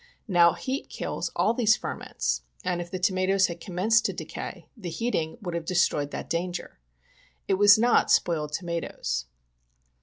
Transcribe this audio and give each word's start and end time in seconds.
Now, 0.27 0.53
heat 0.53 0.89
kills 0.89 1.29
all 1.35 1.53
these 1.53 1.77
ferments, 1.77 2.41
and 2.63 2.81
if 2.81 2.89
the 2.89 2.97
tomatoes 2.97 3.45
had 3.45 3.59
commenced 3.59 4.03
to 4.05 4.13
decay, 4.13 4.67
the 4.75 4.89
heating 4.89 5.37
would 5.43 5.53
have 5.53 5.63
destroyed 5.63 6.09
that 6.09 6.27
danger. 6.27 6.79
It 7.47 7.59
was 7.59 7.77
not 7.77 8.09
spoiled 8.09 8.51
tomatoes. 8.51 9.25